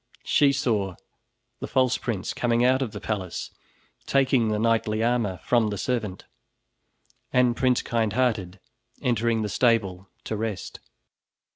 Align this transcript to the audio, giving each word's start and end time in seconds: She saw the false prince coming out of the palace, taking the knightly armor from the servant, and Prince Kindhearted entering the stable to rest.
She 0.25 0.51
saw 0.51 0.95
the 1.59 1.67
false 1.67 1.99
prince 1.99 2.33
coming 2.33 2.65
out 2.65 2.81
of 2.81 2.89
the 2.91 2.99
palace, 2.99 3.51
taking 4.07 4.47
the 4.47 4.57
knightly 4.57 5.03
armor 5.03 5.37
from 5.43 5.67
the 5.67 5.77
servant, 5.77 6.25
and 7.31 7.55
Prince 7.55 7.83
Kindhearted 7.83 8.59
entering 9.03 9.43
the 9.43 9.47
stable 9.47 10.09
to 10.23 10.35
rest. 10.35 10.79